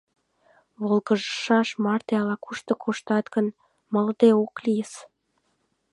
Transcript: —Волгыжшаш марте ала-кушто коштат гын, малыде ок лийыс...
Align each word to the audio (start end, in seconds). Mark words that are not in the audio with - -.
—Волгыжшаш 0.81 1.69
марте 1.83 2.13
ала-кушто 2.21 2.73
коштат 2.83 3.25
гын, 3.35 3.47
малыде 3.93 4.29
ок 4.43 4.55
лийыс... 4.65 4.93